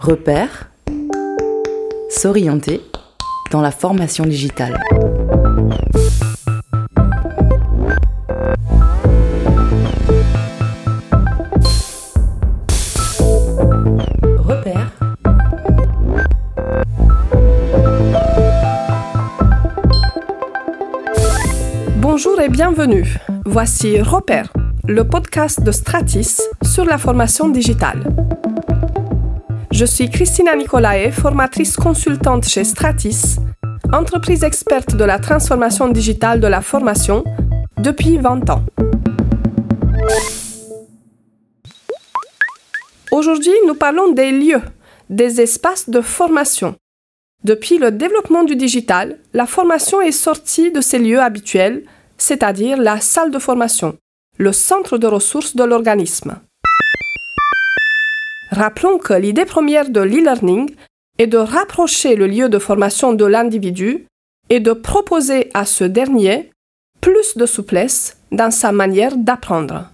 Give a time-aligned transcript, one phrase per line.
[0.00, 0.70] Repère,
[2.08, 2.80] s'orienter
[3.50, 4.80] dans la formation digitale.
[14.38, 14.90] Repère.
[21.98, 23.18] Bonjour et bienvenue.
[23.44, 24.50] Voici Repère,
[24.88, 28.02] le podcast de Stratis sur la formation digitale.
[29.72, 33.36] Je suis Christina Nicolae, formatrice consultante chez Stratis,
[33.92, 37.22] entreprise experte de la transformation digitale de la formation
[37.78, 38.62] depuis 20 ans.
[43.12, 44.62] Aujourd'hui, nous parlons des lieux,
[45.08, 46.74] des espaces de formation.
[47.44, 51.84] Depuis le développement du digital, la formation est sortie de ses lieux habituels,
[52.18, 53.96] c'est-à-dire la salle de formation,
[54.36, 56.40] le centre de ressources de l'organisme.
[58.50, 60.74] Rappelons que l'idée première de l'e-learning
[61.18, 64.06] est de rapprocher le lieu de formation de l'individu
[64.48, 66.50] et de proposer à ce dernier
[67.00, 69.92] plus de souplesse dans sa manière d'apprendre.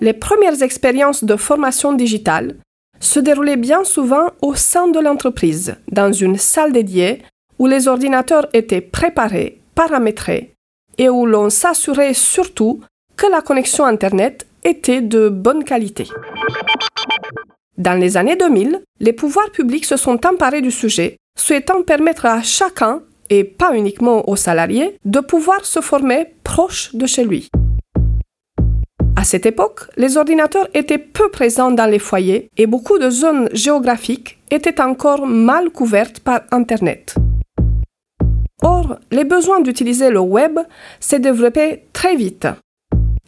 [0.00, 2.56] Les premières expériences de formation digitale
[3.00, 7.22] se déroulaient bien souvent au sein de l'entreprise, dans une salle dédiée
[7.58, 10.52] où les ordinateurs étaient préparés, paramétrés
[10.98, 12.80] et où l'on s'assurait surtout
[13.16, 16.06] que la connexion Internet était de bonne qualité.
[17.78, 22.42] Dans les années 2000, les pouvoirs publics se sont emparés du sujet, souhaitant permettre à
[22.42, 27.48] chacun, et pas uniquement aux salariés, de pouvoir se former proche de chez lui.
[29.16, 33.48] À cette époque, les ordinateurs étaient peu présents dans les foyers et beaucoup de zones
[33.52, 37.14] géographiques étaient encore mal couvertes par Internet.
[38.62, 40.58] Or, les besoins d'utiliser le web
[41.00, 42.46] s'est développé très vite.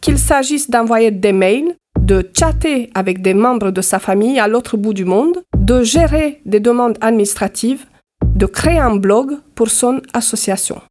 [0.01, 4.75] Qu'il s'agisse d'envoyer des mails, de chatter avec des membres de sa famille à l'autre
[4.75, 7.85] bout du monde, de gérer des demandes administratives,
[8.25, 10.81] de créer un blog pour son association.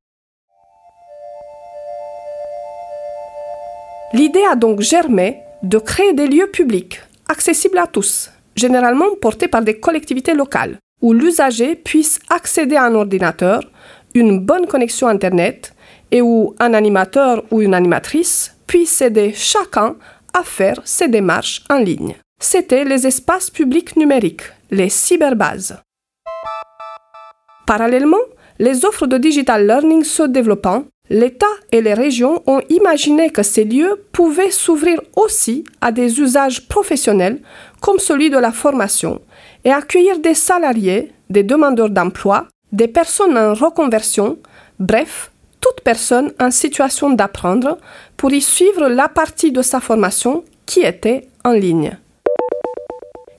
[4.12, 9.62] L'idée a donc germé de créer des lieux publics, accessibles à tous, généralement portés par
[9.62, 13.60] des collectivités locales, où l'usager puisse accéder à un ordinateur,
[14.15, 15.75] une bonne connexion Internet,
[16.10, 19.97] et où un animateur ou une animatrice puisse aider chacun
[20.32, 22.16] à faire ses démarches en ligne.
[22.41, 25.78] C'étaient les espaces publics numériques, les cyberbases.
[27.66, 28.25] Parallèlement,
[28.59, 33.65] les offres de digital learning se développant, l'État et les régions ont imaginé que ces
[33.65, 37.41] lieux pouvaient s'ouvrir aussi à des usages professionnels
[37.81, 39.20] comme celui de la formation
[39.65, 44.38] et accueillir des salariés, des demandeurs d'emploi, des personnes en reconversion,
[44.78, 45.30] bref,
[45.60, 47.78] toute personne en situation d'apprendre
[48.16, 51.98] pour y suivre la partie de sa formation qui était en ligne.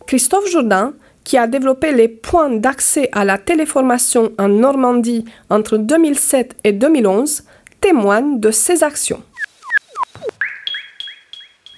[0.08, 0.94] Christophe Jourdain,
[1.24, 7.44] qui a développé les points d'accès à la téléformation en Normandie entre 2007 et 2011,
[7.80, 9.22] témoigne de ces actions.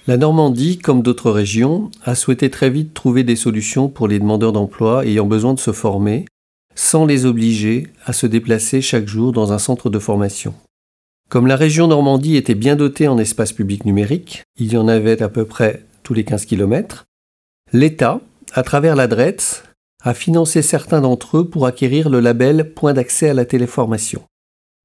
[0.06, 4.52] La Normandie, comme d'autres régions, a souhaité très vite trouver des solutions pour les demandeurs
[4.52, 6.26] d'emploi ayant besoin de se former,
[6.76, 10.54] sans les obliger à se déplacer chaque jour dans un centre de formation.
[11.30, 15.22] Comme la région Normandie était bien dotée en espace public numérique, il y en avait
[15.22, 17.06] à peu près tous les 15 km,
[17.72, 18.22] l'État,
[18.54, 19.64] à travers la DRETS,
[20.04, 24.24] a financé certains d'entre eux pour acquérir le label Point d'accès à la téléformation.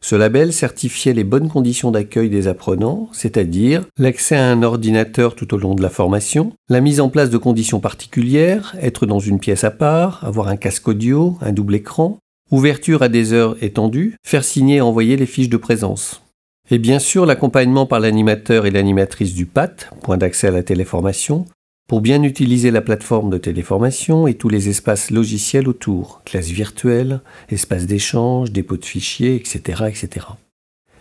[0.00, 5.53] Ce label certifiait les bonnes conditions d'accueil des apprenants, c'est-à-dire l'accès à un ordinateur tout
[5.54, 9.41] au long de la formation, la mise en place de conditions particulières, être dans une
[9.41, 12.19] pièce à part, avoir un casque audio, un double écran,
[12.50, 16.22] ouverture à des heures étendues, faire signer et envoyer les fiches de présence.
[16.70, 21.47] Et bien sûr l'accompagnement par l'animateur et l'animatrice du PAT, point d'accès à la téléformation,
[21.88, 27.22] pour bien utiliser la plateforme de téléformation et tous les espaces logiciels autour, classe virtuelle,
[27.49, 30.27] espace d'échange, dépôt de fichiers, etc., etc.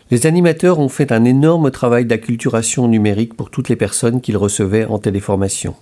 [0.10, 4.86] Les animateurs ont fait un énorme travail d'acculturation numérique pour toutes les personnes qu'ils recevaient
[4.86, 5.76] en téléformation.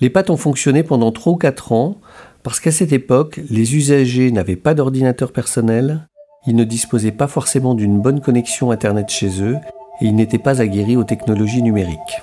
[0.00, 2.00] Les pattes ont fonctionné pendant 3 ou 4 ans
[2.42, 6.08] parce qu'à cette époque, les usagers n'avaient pas d'ordinateur personnel,
[6.46, 9.56] ils ne disposaient pas forcément d'une bonne connexion Internet chez eux
[10.00, 12.22] et ils n'étaient pas aguerris aux technologies numériques.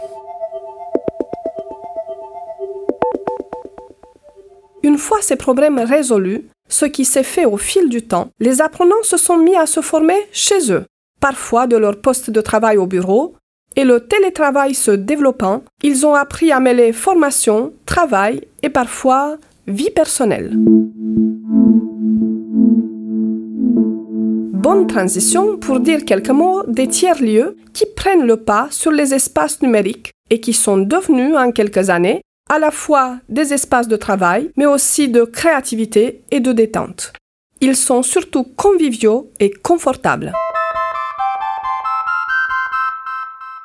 [4.85, 9.01] Une fois ces problèmes résolus, ce qui s'est fait au fil du temps, les apprenants
[9.01, 10.85] se sont mis à se former chez eux,
[11.19, 13.33] parfois de leur poste de travail au bureau,
[13.75, 19.89] et le télétravail se développant, ils ont appris à mêler formation, travail et parfois vie
[19.89, 20.51] personnelle.
[24.53, 29.63] Bonne transition pour dire quelques mots des tiers-lieux qui prennent le pas sur les espaces
[29.63, 34.51] numériques et qui sont devenus en quelques années à la fois des espaces de travail,
[34.55, 37.13] mais aussi de créativité et de détente.
[37.59, 40.31] Ils sont surtout conviviaux et confortables.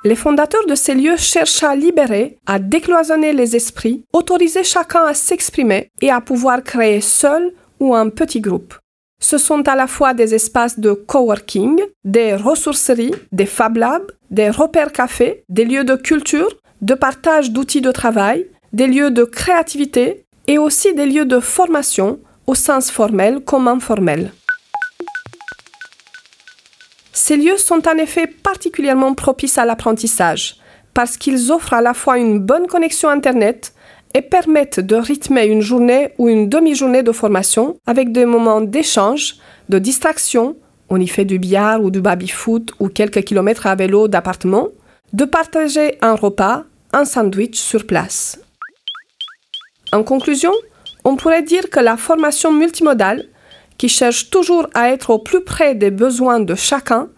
[0.03, 5.13] Les fondateurs de ces lieux cherchent à libérer, à décloisonner les esprits, autoriser chacun à
[5.13, 8.75] s'exprimer et à pouvoir créer seul ou en petit groupe.
[9.23, 14.49] Ce sont à la fois des espaces de coworking, des ressourceries, des Fab Labs, des
[14.49, 16.49] repères cafés, des lieux de culture,
[16.81, 22.21] de partage d'outils de travail, des lieux de créativité et aussi des lieux de formation
[22.47, 24.33] au sens formel comme informel.
[27.13, 30.57] Ces lieux sont en effet particulièrement propices à l'apprentissage
[30.95, 33.75] parce qu'ils offrent à la fois une bonne connexion Internet
[34.15, 39.37] et permettent de rythmer une journée ou une demi-journée de formation avec des moments d'échange,
[39.69, 40.57] de distraction,
[40.89, 44.69] on y fait du billard ou du baby-foot ou quelques kilomètres à vélo d'appartement,
[45.13, 48.41] de partager un repas, un sandwich sur place.
[49.93, 50.53] En conclusion,
[51.05, 53.25] on pourrait dire que la formation multimodale,
[53.77, 57.09] qui cherche toujours à être au plus près des besoins de chacun,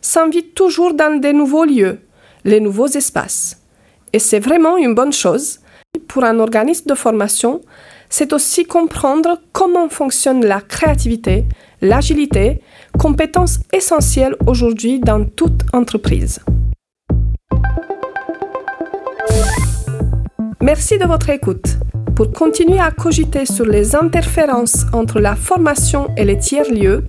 [0.00, 2.00] s'invite toujours dans des nouveaux lieux,
[2.44, 3.60] les nouveaux espaces.
[4.12, 5.60] Et c'est vraiment une bonne chose.
[6.06, 7.60] Pour un organisme de formation,
[8.08, 11.44] c'est aussi comprendre comment fonctionne la créativité,
[11.80, 12.60] l'agilité,
[12.98, 16.40] compétences essentielles aujourd'hui dans toute entreprise.
[20.60, 21.78] Merci de votre écoute.
[22.14, 27.04] Pour continuer à cogiter sur les interférences entre la formation et les tiers-lieux,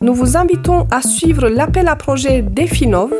[0.00, 3.12] nous vous invitons à suivre l'appel à projet DEFINOV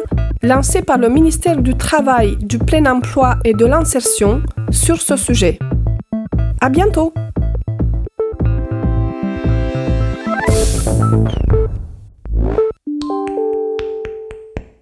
[0.43, 5.59] lancé par le ministère du Travail, du Plein Emploi et de l'Insertion sur ce sujet.
[6.61, 7.15] À bientôt!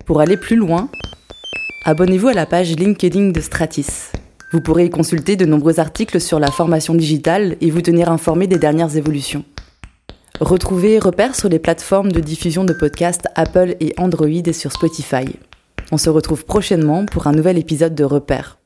[0.07, 0.89] Pour aller plus loin,
[1.85, 4.13] abonnez-vous à la page LinkedIn de Stratis.
[4.51, 8.47] Vous pourrez y consulter de nombreux articles sur la formation digitale et vous tenir informé
[8.47, 9.45] des dernières évolutions.
[10.41, 15.27] Retrouvez Repères sur les plateformes de diffusion de podcasts Apple et Android et sur Spotify.
[15.93, 18.59] On se retrouve prochainement pour un nouvel épisode de Repères.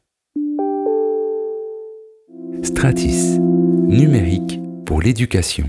[2.62, 5.68] Stratis, numérique pour l'éducation.